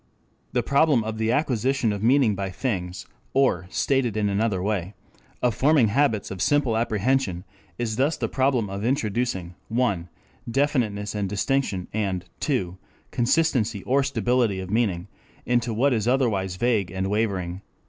The 0.53 0.63
problem 0.63 1.03
of 1.03 1.19
the 1.19 1.31
acquisition 1.31 1.93
of 1.93 2.01
meaning 2.01 2.33
by 2.33 2.49
things, 2.49 3.05
or 3.35 3.67
(stated 3.69 4.17
in 4.17 4.29
another 4.29 4.59
way) 4.59 4.95
of 5.43 5.53
forming 5.53 5.89
habits 5.89 6.31
of 6.31 6.41
simple 6.41 6.75
apprehension, 6.75 7.43
is 7.77 7.97
thus 7.97 8.17
the 8.17 8.27
problem 8.27 8.67
of 8.67 8.83
introducing 8.83 9.53
(1) 9.69 10.09
definiteness 10.49 11.13
and 11.13 11.29
distinction 11.29 11.87
and 11.93 12.25
(2) 12.39 12.79
consistency 13.11 13.83
or 13.83 14.01
stability 14.01 14.59
of 14.59 14.71
meaning 14.71 15.07
into 15.45 15.71
what 15.71 15.93
is 15.93 16.07
otherwise 16.07 16.55
vague 16.55 16.89
and 16.89 17.05
wavering." 17.11 17.61